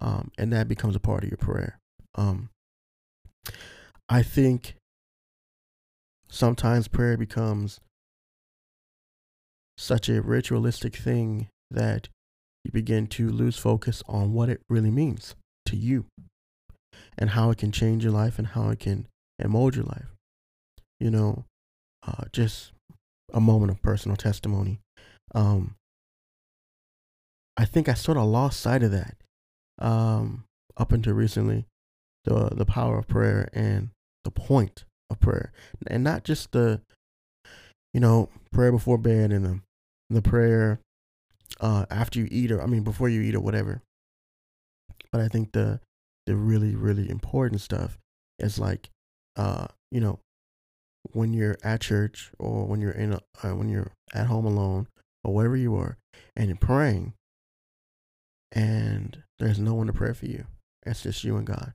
[0.00, 1.78] um, and that becomes a part of your prayer.
[2.16, 2.50] Um,
[4.08, 4.74] I think
[6.28, 7.80] sometimes prayer becomes
[9.78, 12.08] such a ritualistic thing that
[12.64, 15.34] you begin to lose focus on what it really means
[15.66, 16.06] to you
[17.16, 19.06] and how it can change your life and how it can
[19.46, 20.14] mold your life.
[21.00, 21.44] You know,
[22.06, 22.72] uh, just
[23.32, 24.80] a moment of personal testimony.
[25.34, 25.76] Um,
[27.56, 29.16] I think I sort of lost sight of that
[29.78, 30.44] um,
[30.76, 31.66] up until recently.
[32.24, 33.90] The the power of prayer and
[34.24, 35.52] the point of prayer,
[35.86, 36.82] and not just the,
[37.94, 39.60] you know, prayer before bed and the
[40.10, 40.80] the prayer
[41.60, 43.82] uh, after you eat or I mean before you eat or whatever.
[45.12, 45.80] But I think the
[46.26, 47.98] the really really important stuff
[48.38, 48.90] is like
[49.36, 50.18] uh, you know
[51.12, 54.86] when you're at church or when you're in a, uh, when you're at home alone
[55.24, 55.96] or wherever you are
[56.36, 57.14] and you're praying
[58.52, 60.44] and there's no one to pray for you.
[60.84, 61.72] It's just you and God.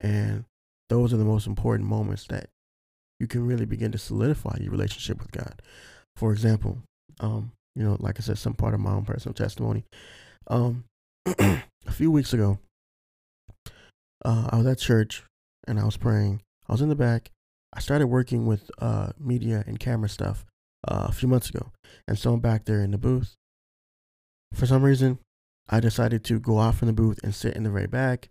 [0.00, 0.44] And
[0.88, 2.48] those are the most important moments that
[3.18, 5.60] you can really begin to solidify your relationship with God.
[6.16, 6.78] For example,
[7.20, 9.84] um, you know, like I said, some part of my own personal testimony.
[10.48, 10.84] Um,
[11.26, 12.58] a few weeks ago,
[14.24, 15.22] uh, I was at church
[15.66, 16.42] and I was praying.
[16.68, 17.30] I was in the back.
[17.72, 20.44] I started working with uh, media and camera stuff
[20.86, 21.70] uh, a few months ago,
[22.08, 23.36] and so I'm back there in the booth.
[24.54, 25.18] For some reason,
[25.68, 28.28] I decided to go off from the booth and sit in the very back.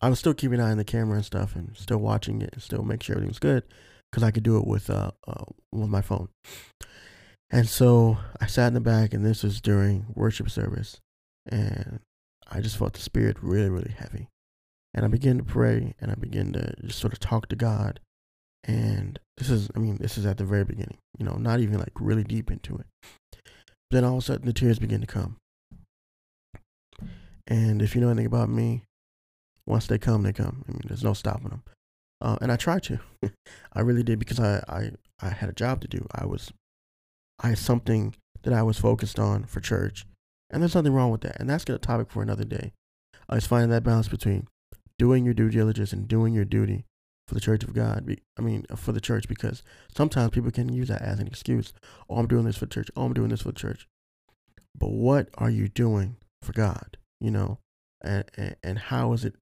[0.00, 2.50] I was still keeping an eye on the camera and stuff, and still watching it,
[2.54, 3.64] and still make sure everything was good,
[4.10, 6.28] because I could do it with uh, uh with my phone.
[7.50, 11.00] And so I sat in the back, and this was during worship service,
[11.46, 12.00] and
[12.50, 14.28] I just felt the spirit really, really heavy.
[14.94, 18.00] And I began to pray, and I began to just sort of talk to God.
[18.66, 21.78] And this is, I mean, this is at the very beginning, you know, not even
[21.78, 22.86] like really deep into it.
[23.90, 25.36] Then all of a sudden, the tears begin to come.
[27.46, 28.82] And if you know anything about me,
[29.66, 30.64] once they come, they come.
[30.68, 31.62] I mean, there's no stopping them.
[32.20, 32.98] Uh, and I tried to.
[33.72, 36.06] I really did because I, I, I had a job to do.
[36.12, 36.52] I was,
[37.40, 40.06] I had something that I was focused on for church.
[40.50, 41.38] And there's nothing wrong with that.
[41.38, 42.72] And that's a topic for another day.
[43.30, 44.48] Uh, it's finding that balance between
[44.98, 46.84] doing your due diligence and doing your duty
[47.26, 48.08] for the church of God.
[48.38, 49.62] I mean, uh, for the church, because
[49.94, 51.72] sometimes people can use that as an excuse.
[52.08, 52.90] Oh, I'm doing this for church.
[52.96, 53.88] Oh, I'm doing this for church.
[54.78, 56.96] But what are you doing for God?
[57.20, 57.58] You know,
[58.02, 59.34] and and, and how is it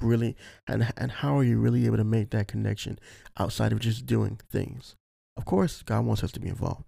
[0.00, 2.98] really, and and how are you really able to make that connection
[3.38, 4.96] outside of just doing things?
[5.36, 6.84] Of course, God wants us to be involved.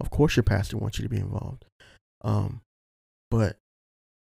[0.00, 1.64] Of course, your pastor wants you to be involved.
[2.22, 2.62] Um,
[3.30, 3.58] but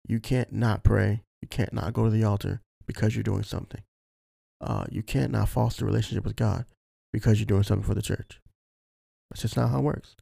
[0.07, 1.21] you can't not pray.
[1.41, 3.81] You can't not go to the altar because you're doing something.
[4.61, 6.65] Uh, you can't not foster a relationship with God
[7.13, 8.39] because you're doing something for the church.
[9.29, 10.15] That's just not how it works.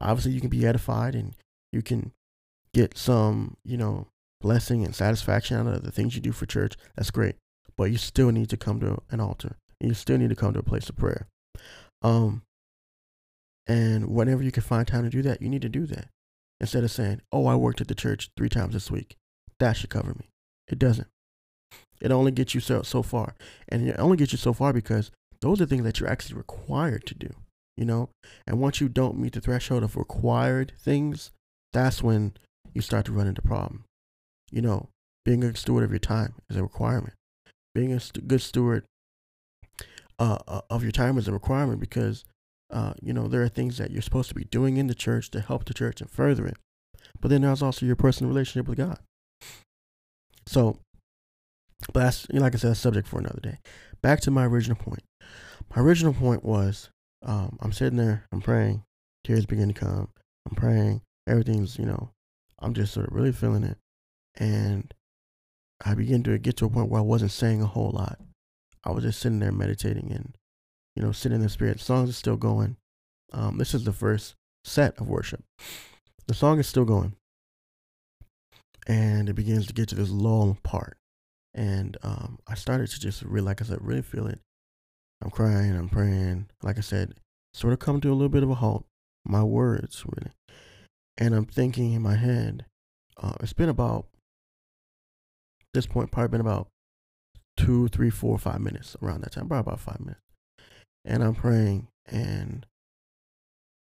[0.00, 1.34] Obviously, you can be edified and
[1.72, 2.12] you can
[2.74, 4.08] get some, you know,
[4.40, 6.74] blessing and satisfaction out of the things you do for church.
[6.94, 7.36] That's great.
[7.76, 9.56] But you still need to come to an altar.
[9.80, 11.26] And you still need to come to a place of prayer.
[12.02, 12.42] Um,
[13.66, 16.08] and whenever you can find time to do that, you need to do that.
[16.60, 19.16] Instead of saying, oh, I worked at the church three times this week.
[19.58, 20.28] That should cover me.
[20.68, 21.08] It doesn't.
[22.00, 23.34] It only gets you so, so far.
[23.68, 25.10] And it only gets you so far because
[25.40, 27.30] those are things that you're actually required to do,
[27.76, 28.10] you know?
[28.46, 31.30] And once you don't meet the threshold of required things,
[31.72, 32.34] that's when
[32.74, 33.84] you start to run into problem.
[34.50, 34.88] You know,
[35.24, 37.14] being a steward of your time is a requirement.
[37.74, 38.84] Being a st- good steward
[40.18, 42.24] uh, uh, of your time is a requirement because,
[42.72, 45.30] uh, you know, there are things that you're supposed to be doing in the church
[45.32, 46.56] to help the church and further it.
[47.20, 48.98] But then there's also your personal relationship with God.
[50.46, 50.78] So
[51.92, 53.58] but that's, like I said, a subject for another day.
[54.02, 55.02] Back to my original point.
[55.74, 56.90] My original point was
[57.22, 58.82] um, I'm sitting there, I'm praying,
[59.24, 60.08] tears begin to come.
[60.48, 62.10] I'm praying, everything's, you know,
[62.58, 63.78] I'm just sort of really feeling it.
[64.36, 64.92] And
[65.84, 68.18] I begin to get to a point where I wasn't saying a whole lot.
[68.84, 70.36] I was just sitting there meditating and,
[70.94, 71.78] you know, sitting in the spirit.
[71.78, 72.76] The songs are still going.
[73.32, 74.34] Um, this is the first
[74.64, 75.42] set of worship.
[76.26, 77.16] The song is still going.
[78.86, 80.96] And it begins to get to this lull part.
[81.56, 84.40] And um, I started to just really, like I said, really feel it.
[85.22, 86.50] I'm crying, I'm praying.
[86.62, 87.14] Like I said,
[87.54, 88.84] sort of come to a little bit of a halt.
[89.24, 90.32] My words, really.
[91.16, 92.66] And I'm thinking in my head,
[93.16, 94.06] uh, it's been about,
[95.72, 96.68] this point, probably been about
[97.56, 100.20] two, three, four, five minutes around that time, probably about five minutes.
[101.06, 102.66] And I'm praying and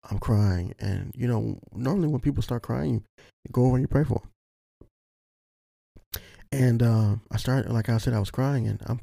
[0.10, 0.74] I'm crying.
[0.80, 4.20] And, you know, normally when people start crying, you go over and you pray for
[4.20, 4.30] them.
[6.56, 8.96] And uh, I started, like I said, I was crying, and I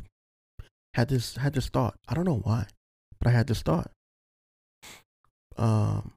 [0.95, 1.97] had this had this thought.
[2.09, 2.67] I don't know why,
[3.19, 3.91] but I had this thought.
[5.59, 6.13] Um,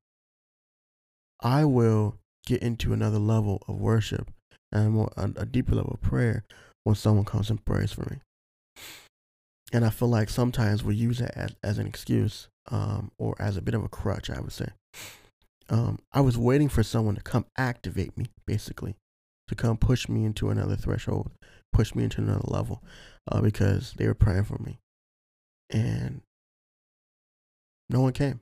[1.41, 4.31] I will get into another level of worship
[4.71, 6.45] and more, a, a deeper level of prayer
[6.85, 8.17] when someone comes and prays for me.
[9.73, 13.57] And I feel like sometimes we use that as, as an excuse um, or as
[13.57, 14.69] a bit of a crutch, I would say.
[15.67, 18.95] Um, I was waiting for someone to come activate me, basically
[19.47, 21.31] to come push me into another threshold,
[21.71, 22.83] push me into another level,
[23.31, 24.79] uh, because they were praying for me,
[25.69, 26.21] and
[27.89, 28.39] no one came,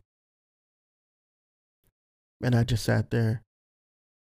[2.42, 3.42] and I just sat there,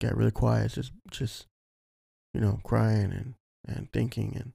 [0.00, 1.46] got really quiet, just just
[2.34, 3.34] you know crying and
[3.66, 4.52] and thinking and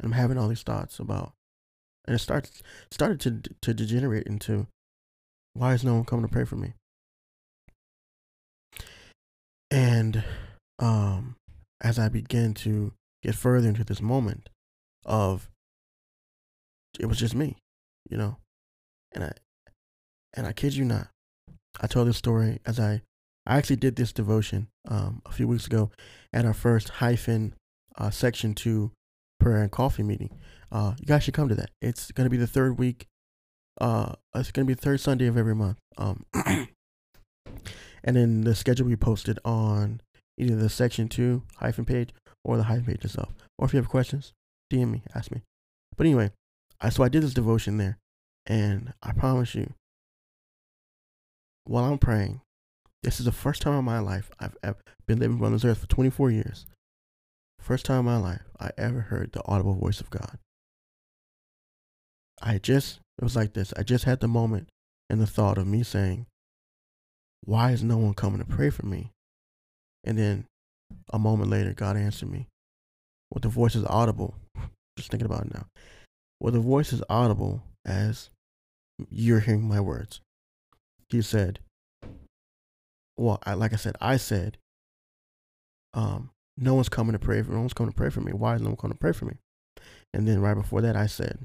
[0.00, 1.32] and I'm having all these thoughts about,
[2.06, 2.50] and it started
[2.90, 4.66] started to to degenerate into,
[5.54, 6.74] why is no one coming to pray for me?
[10.78, 11.36] Um,
[11.80, 14.48] as I began to get further into this moment
[15.04, 15.50] of
[16.98, 17.56] it was just me,
[18.08, 18.36] you know,
[19.12, 19.32] and I
[20.34, 21.08] and I kid you not,
[21.80, 23.02] I told this story as I
[23.46, 25.90] I actually did this devotion um, a few weeks ago
[26.32, 27.54] at our first hyphen
[27.96, 28.92] uh, section two
[29.40, 30.30] prayer and coffee meeting.
[30.70, 31.70] Uh, you guys should come to that.
[31.80, 33.06] It's going to be the third week.
[33.80, 35.78] Uh, it's going to be the third Sunday of every month.
[35.96, 40.00] Um, and then the schedule we posted on
[40.38, 42.10] either the section two hyphen page
[42.44, 43.34] or the hyphen page itself.
[43.58, 44.32] Or if you have questions,
[44.72, 45.42] DM me, ask me.
[45.96, 46.30] But anyway,
[46.80, 47.98] I so I did this devotion there,
[48.46, 49.74] and I promise you,
[51.64, 52.40] while I'm praying,
[53.02, 55.78] this is the first time in my life I've ever been living on this earth
[55.78, 56.66] for 24 years.
[57.60, 60.38] First time in my life I ever heard the audible voice of God.
[62.40, 63.74] I just, it was like this.
[63.76, 64.68] I just had the moment
[65.10, 66.26] and the thought of me saying,
[67.44, 69.10] Why is no one coming to pray for me?
[70.08, 70.46] And then
[71.12, 72.46] a moment later, God answered me.
[73.30, 74.34] Well, the voice is audible.
[74.96, 75.66] Just thinking about it now.
[76.40, 78.30] Well, the voice is audible as
[79.10, 80.22] you're hearing my words.
[81.10, 81.58] He said,
[83.18, 84.56] well, I, like I said, I said,
[85.92, 88.32] um, no one's coming to pray for no one's coming to pray for me.
[88.32, 89.34] Why is no one coming to pray for me?
[90.14, 91.38] And then right before that, I said,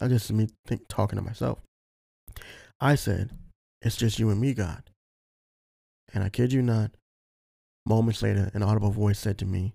[0.00, 1.58] I just me think talking to myself.
[2.80, 3.30] I said,
[3.82, 4.84] it's just you and me, God.
[6.14, 6.90] And I kid you not,
[7.86, 9.74] moments later, an audible voice said to me,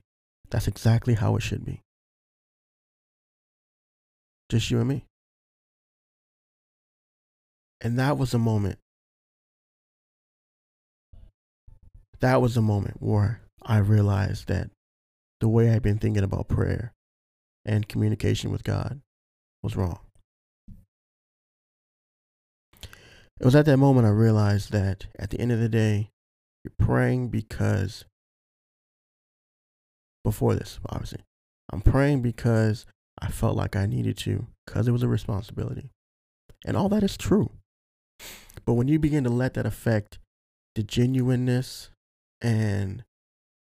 [0.50, 1.82] that's exactly how it should be.
[4.50, 5.06] Just you and me.
[7.82, 8.80] And that was a moment.
[12.20, 14.72] That was a moment where I realized that
[15.40, 16.94] the way I'd been thinking about prayer
[17.64, 19.00] and communication with God
[19.64, 20.00] was wrong.
[23.40, 26.10] It was at that moment I realized that at the end of the day,
[26.64, 28.06] you're praying because,
[30.24, 31.24] before this, obviously,
[31.72, 32.86] I'm praying because
[33.22, 35.90] I felt like I needed to, because it was a responsibility.
[36.66, 37.52] And all that is true.
[38.66, 40.20] But when you begin to let that affect
[40.76, 41.90] the genuineness
[42.42, 43.04] and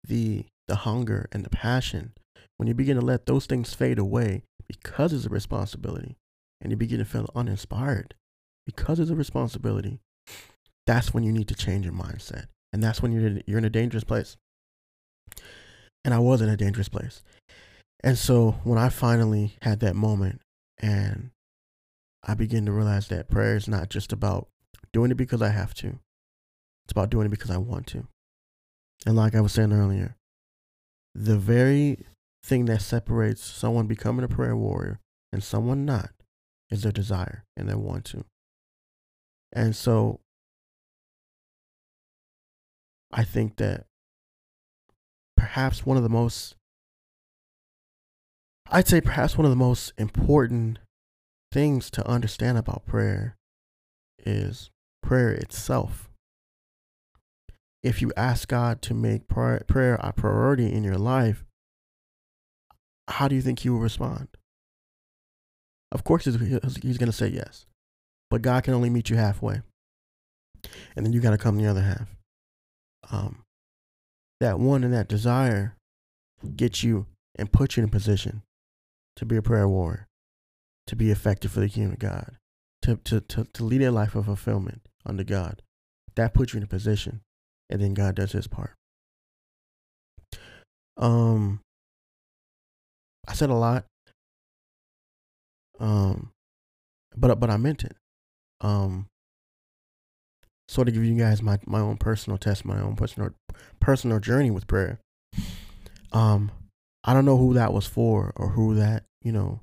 [0.07, 2.12] the the hunger and the passion,
[2.57, 6.16] when you begin to let those things fade away because it's a responsibility,
[6.61, 8.14] and you begin to feel uninspired
[8.64, 10.01] because it's a responsibility,
[10.87, 13.71] that's when you need to change your mindset, and that's when you're you're in a
[13.71, 14.37] dangerous place.
[16.05, 17.23] And I was in a dangerous place,
[18.03, 20.41] and so when I finally had that moment,
[20.79, 21.31] and
[22.25, 24.49] I began to realize that prayer is not just about
[24.93, 26.01] doing it because I have to.
[26.85, 28.09] It's about doing it because I want to.
[29.07, 30.17] And like I was saying earlier,
[31.15, 32.05] the very
[32.43, 34.99] thing that separates someone becoming a prayer warrior
[35.33, 36.11] and someone not
[36.71, 38.25] is their desire and their want to.
[39.53, 40.21] And so
[43.14, 43.87] I think that
[45.37, 46.57] perhaps one of the most,
[48.70, 50.81] I'd say perhaps one of the most important
[51.53, 53.37] things to understand about prayer
[54.27, 56.11] is prayer itself.
[57.85, 61.44] If you ask God to make prayer a priority in your life,
[63.07, 64.27] how do you think He will respond?
[65.92, 67.66] Of course, He's, going to say yes,
[68.29, 69.61] but God can only meet you halfway.
[70.96, 72.13] And then you got to come the other half.
[73.11, 73.45] Um,
[74.40, 75.77] that one and that desire
[76.57, 78.43] get you and put you in a position
[79.17, 80.07] to be a prayer warrior,
[80.87, 82.37] to be effective for the kingdom of God,
[82.83, 85.62] to, to, to, to lead a life of fulfillment under God.
[86.17, 87.21] That puts you in a position,
[87.71, 88.75] and then God does his part.
[90.97, 91.61] Um,
[93.27, 93.85] I said a lot.
[95.81, 96.31] Um,
[97.17, 97.97] but but I meant it.
[98.61, 99.07] Um,
[100.68, 103.31] sort of give you guys my my own personal test, my own personal
[103.81, 105.00] personal journey with prayer.
[106.12, 106.50] Um,
[107.03, 109.61] I don't know who that was for or who that you know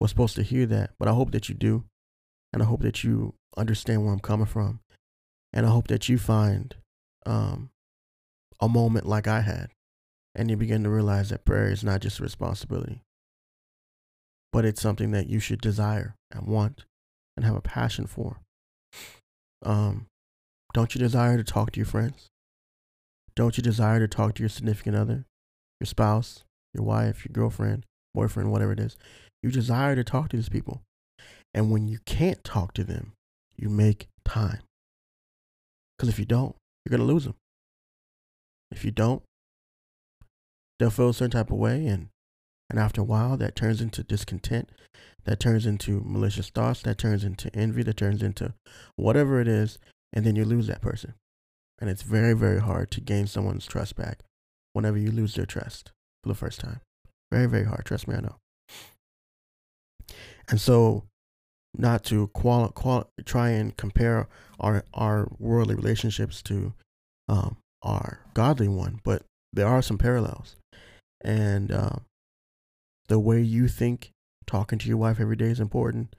[0.00, 1.84] was supposed to hear that, but I hope that you do.
[2.52, 4.80] And I hope that you understand where I'm coming from.
[5.52, 6.74] And I hope that you find
[7.26, 7.70] um,
[8.60, 9.70] a moment like I had.
[10.36, 13.00] And you begin to realize that prayer is not just a responsibility,
[14.52, 16.84] but it's something that you should desire and want
[17.36, 18.40] and have a passion for.
[19.64, 20.06] Um,
[20.74, 22.28] don't you desire to talk to your friends?
[23.36, 25.24] Don't you desire to talk to your significant other,
[25.80, 28.96] your spouse, your wife, your girlfriend, boyfriend, whatever it is?
[29.42, 30.82] You desire to talk to these people.
[31.54, 33.12] And when you can't talk to them,
[33.56, 34.60] you make time.
[35.96, 37.36] Because if you don't, you're going to lose them.
[38.72, 39.22] If you don't,
[40.78, 41.86] they'll feel a certain type of way.
[41.86, 42.08] And,
[42.68, 44.70] and after a while, that turns into discontent.
[45.24, 46.82] That turns into malicious thoughts.
[46.82, 47.84] That turns into envy.
[47.84, 48.54] That turns into
[48.96, 49.78] whatever it is.
[50.14, 51.14] And then you lose that person.
[51.80, 54.20] And it's very, very hard to gain someone's trust back
[54.72, 55.90] whenever you lose their trust
[56.22, 56.80] for the first time.
[57.30, 57.84] Very, very hard.
[57.84, 58.36] Trust me, I know.
[60.48, 61.04] And so
[61.76, 64.28] not to quali- quali- try and compare
[64.60, 66.72] our our worldly relationships to
[67.28, 70.56] um, our godly one, but there are some parallels,
[71.20, 71.96] and uh,
[73.08, 74.10] the way you think
[74.46, 76.14] talking to your wife every day is important.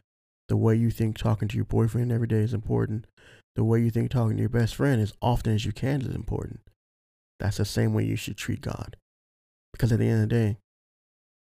[0.47, 3.07] The way you think talking to your boyfriend every day is important.
[3.55, 6.13] The way you think talking to your best friend as often as you can is
[6.13, 6.61] important.
[7.39, 8.97] That's the same way you should treat God,
[9.73, 10.57] because at the end of the day,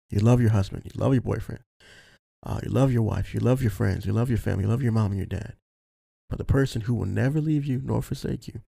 [0.09, 1.61] you love your husband, you love your boyfriend.
[2.45, 4.83] Uh, you love your wife, you love your friends, you love your family, you love
[4.83, 5.55] your mom and your dad.
[6.29, 8.61] But the person who will never leave you nor forsake you,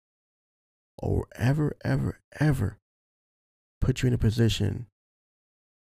[0.97, 2.79] or ever, ever, ever
[3.79, 4.88] put you in a position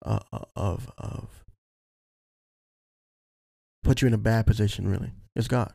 [0.03, 1.43] uh, uh of of
[3.83, 4.87] put you in a bad position.
[4.87, 5.73] Really, is God.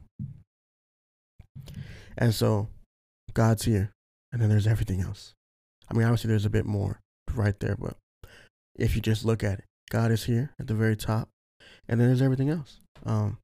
[2.16, 2.68] And so,
[3.34, 3.92] God's here,
[4.32, 5.34] and then there's everything else.
[5.88, 7.00] I mean, obviously, there's a bit more
[7.34, 7.96] right there, but
[8.74, 11.28] if you just look at it, God is here at the very top,
[11.88, 12.80] and then there's everything else.
[13.04, 13.38] Um,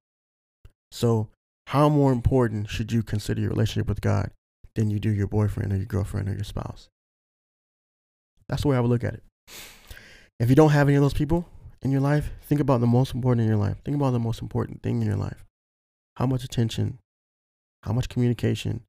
[0.90, 1.28] so,
[1.68, 4.30] how more important should you consider your relationship with God
[4.74, 6.88] than you do your boyfriend or your girlfriend or your spouse?
[8.48, 9.22] That's the way I would look at it.
[10.38, 11.46] If you don't have any of those people
[11.82, 13.76] in your life, think about the most important in your life.
[13.84, 15.44] Think about the most important thing in your life.
[16.16, 16.98] How much attention,
[17.82, 18.82] how much communication,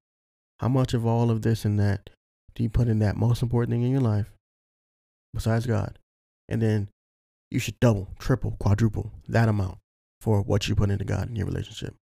[0.59, 2.09] how much of all of this and that
[2.55, 4.31] do you put in that most important thing in your life
[5.33, 5.97] besides God?
[6.47, 6.89] And then
[7.49, 9.77] you should double, triple, quadruple that amount
[10.21, 11.95] for what you put into God in your relationship.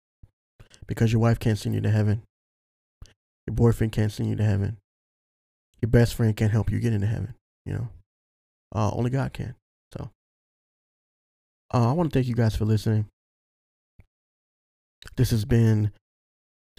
[0.86, 2.22] Because your wife can't send you to heaven.
[3.46, 4.76] Your boyfriend can't send you to heaven.
[5.80, 7.34] Your best friend can't help you get into heaven.
[7.64, 7.88] You know,
[8.74, 9.54] uh, only God can.
[9.94, 10.10] So,
[11.72, 13.06] uh, I want to thank you guys for listening.
[15.16, 15.92] This has been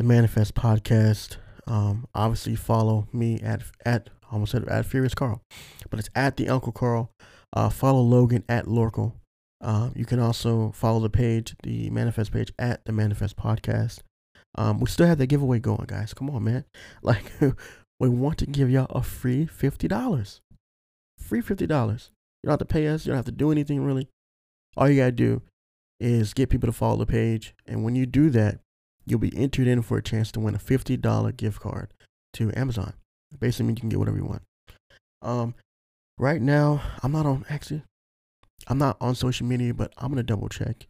[0.02, 1.38] the Manifest Podcast.
[1.68, 5.44] Um, obviously, follow me at at almost said at Furious Carl,
[5.92, 7.12] but it's at the Uncle Carl.
[7.54, 9.14] Uh, follow Logan at Lorkel.
[9.64, 14.00] Uh, you can also follow the page, the Manifest page at the Manifest Podcast.
[14.56, 16.16] Um, we still have that giveaway going, guys.
[16.16, 16.66] Come on, man.
[17.04, 17.32] Like,
[18.00, 20.42] we want to give y'all a free fifty dollars.
[21.20, 22.10] Free fifty dollars.
[22.42, 23.06] You don't have to pay us.
[23.06, 24.08] You don't have to do anything really.
[24.76, 25.44] All you gotta do
[26.00, 28.62] is get people to follow the page, and when you do that,
[29.06, 31.90] you'll be entered in for a chance to win a fifty dollar gift card
[32.34, 32.94] to Amazon.
[33.40, 34.42] Basically, means you can get whatever you want.
[35.22, 35.56] Um,
[36.18, 37.84] right now, I'm not on actually.
[38.68, 40.88] I'm not on social media, but I'm gonna double check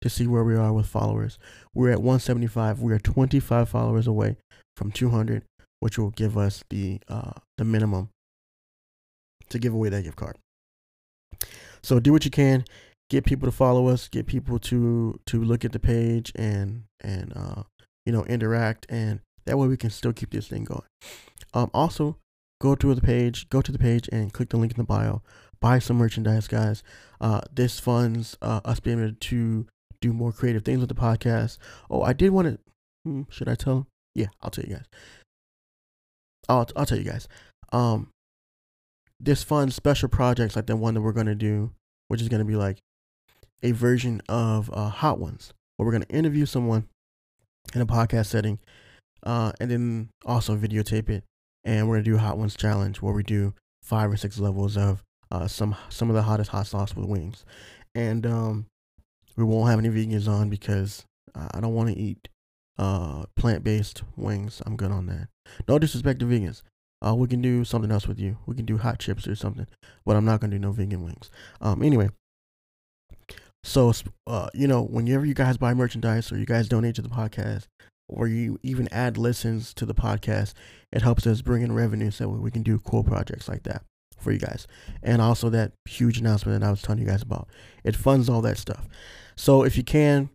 [0.00, 1.38] to see where we are with followers.
[1.74, 2.80] We're at 175.
[2.80, 4.36] We are 25 followers away
[4.76, 5.44] from 200,
[5.80, 8.10] which will give us the uh, the minimum
[9.50, 10.36] to give away that gift card.
[11.82, 12.64] So do what you can,
[13.12, 17.32] get people to follow us, get people to to look at the page and and
[17.36, 17.62] uh,
[18.06, 20.86] you know interact, and that way we can still keep this thing going.
[21.52, 22.16] Um, also,
[22.60, 25.22] go to the page, go to the page, and click the link in the bio.
[25.60, 26.82] Buy some merchandise, guys.
[27.20, 29.66] Uh, this funds uh, us being able to
[30.00, 31.58] do more creative things with the podcast.
[31.90, 32.58] Oh, I did want to.
[33.04, 33.86] Hmm, should I tell?
[34.14, 34.86] Yeah, I'll tell you guys.
[36.48, 37.28] I'll I'll tell you guys.
[37.72, 38.08] Um,
[39.20, 41.72] this funds special projects like the one that we're gonna do,
[42.08, 42.78] which is gonna be like
[43.62, 46.88] a version of uh, Hot Ones, where we're gonna interview someone
[47.74, 48.58] in a podcast setting,
[49.22, 51.24] uh, and then also videotape it,
[51.64, 54.76] and we're gonna do a Hot Ones challenge where we do five or six levels
[54.76, 57.44] of uh, some some of the hottest hot sauce with wings,
[57.94, 58.66] and um,
[59.36, 61.04] we won't have any vegans on because
[61.34, 62.28] I don't want to eat
[62.78, 64.60] uh, plant based wings.
[64.66, 65.28] I'm good on that.
[65.68, 66.62] No disrespect to vegans.
[67.04, 68.38] Uh, we can do something else with you.
[68.46, 69.66] We can do hot chips or something,
[70.04, 71.30] but I'm not gonna do no vegan wings.
[71.60, 72.10] Um, anyway.
[73.64, 73.92] So,
[74.26, 77.66] uh, you know, whenever you guys buy merchandise or you guys donate to the podcast,
[78.08, 80.54] or you even add listens to the podcast,
[80.92, 83.82] it helps us bring in revenue so we can do cool projects like that
[84.18, 84.66] for you guys.
[85.02, 87.48] And also that huge announcement that I was telling you guys about.
[87.84, 88.86] It funds all that stuff.
[89.36, 90.30] So if you can,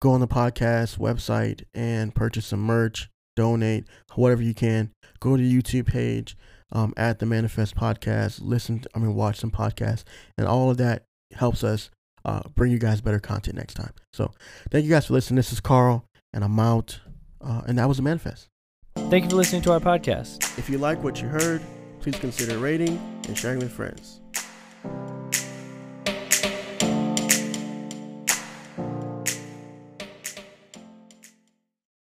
[0.00, 3.84] go on the podcast website and purchase some merch, donate,
[4.14, 4.90] whatever you can.
[5.20, 6.36] Go to the YouTube page
[6.72, 8.40] um, at the Manifest Podcast.
[8.42, 10.04] Listen, I mean, watch some podcasts,
[10.38, 11.90] and all of that helps us
[12.24, 13.92] uh, bring you guys better content next time.
[14.12, 14.32] So,
[14.70, 15.36] thank you guys for listening.
[15.36, 17.00] This is Carl, and I'm out.
[17.40, 18.48] Uh, and that was a Manifest.
[18.96, 20.58] Thank you for listening to our podcast.
[20.58, 21.62] If you like what you heard,
[22.00, 24.20] please consider rating and sharing with friends.